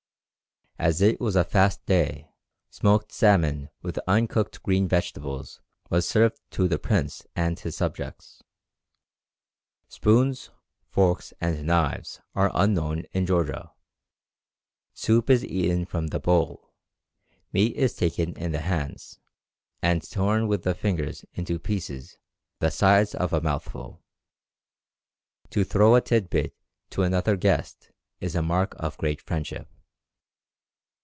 [0.79, 2.31] As it was a fast day,
[2.71, 8.41] smoked salmon with uncooked green vegetables was served to the prince and his subjects.
[9.89, 10.49] Spoons,
[10.87, 13.71] forks, and knives are unknown in Georgia;
[14.91, 16.73] soup is eaten from the bowl,
[17.53, 19.19] meat is taken in the hands,
[19.83, 22.17] and torn with the fingers into pieces
[22.57, 24.01] the size of a mouthful.
[25.51, 26.55] To throw a tid bit
[26.89, 29.69] to another guest is a mark of great friendship.